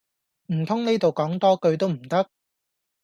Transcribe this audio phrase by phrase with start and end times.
[0.47, 2.27] 唔通呢度講多句都唔得